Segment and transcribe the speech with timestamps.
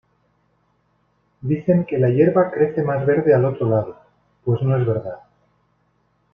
[1.41, 4.01] Dicen que la hierba crece más verde al otro lado…
[4.43, 5.19] pues no es verdad.